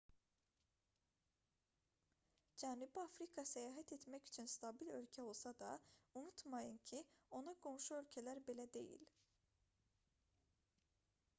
cənubi 2.61 3.01
afrika 3.01 3.43
səyahət 3.49 3.93
etmək 3.97 4.31
üçün 4.31 4.49
stabil 4.53 4.89
ölkə 4.99 5.25
olsa 5.25 5.53
da 5.59 5.69
unutmayın 6.21 6.79
ki 6.93 7.03
ona 7.41 7.55
qonşu 7.67 7.93
ölkələr 7.99 8.41
belə 8.49 8.67
deyil 8.79 9.05